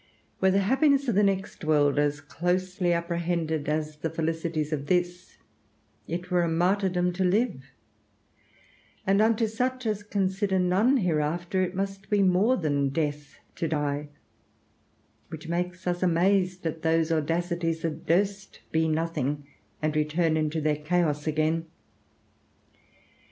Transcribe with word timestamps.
Were 0.41 0.49
the 0.49 0.61
happiness 0.65 1.07
of 1.07 1.13
the 1.13 1.21
next 1.21 1.63
world 1.63 1.99
as 1.99 2.21
closely 2.21 2.91
apprehended 2.91 3.69
as 3.69 3.97
the 3.97 4.09
felicities 4.09 4.73
of 4.73 4.87
this, 4.87 5.37
it 6.07 6.31
were 6.31 6.41
a 6.41 6.49
martyrdom 6.49 7.13
to 7.13 7.23
live; 7.23 7.63
and 9.05 9.21
unto 9.21 9.45
such 9.45 9.85
as 9.85 10.01
consider 10.01 10.57
none 10.57 10.97
hereafter, 10.97 11.61
it 11.61 11.75
must 11.75 12.09
be 12.09 12.23
more 12.23 12.57
than 12.57 12.89
death 12.89 13.37
to 13.57 13.67
die, 13.67 14.07
which 15.29 15.47
makes 15.47 15.85
us 15.85 16.01
amazed 16.01 16.65
at 16.65 16.81
those 16.81 17.11
audacities 17.11 17.83
that 17.83 18.07
durst 18.07 18.61
be 18.71 18.87
nothing 18.87 19.45
and 19.83 19.95
return 19.95 20.35
into 20.35 20.59
their 20.61 20.77
chaos 20.77 21.27
again. 21.27 21.67